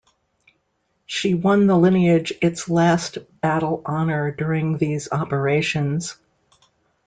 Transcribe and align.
She 1.05 1.35
won 1.35 1.67
the 1.67 1.77
lineage 1.77 2.33
its 2.41 2.67
last 2.67 3.19
battle 3.39 3.83
honour 3.85 4.31
during 4.31 4.79
these 4.79 5.11
operations. 5.11 6.17